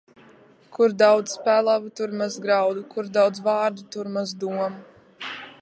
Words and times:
Kur 0.77 0.95
daudz 1.01 1.35
pelavu, 1.49 1.93
tur 2.01 2.15
maz 2.23 2.39
graudu; 2.47 2.83
kur 2.97 3.13
daudz 3.19 3.45
vārdu, 3.51 3.89
tur 3.97 4.13
maz 4.19 4.37
domu. 4.47 4.71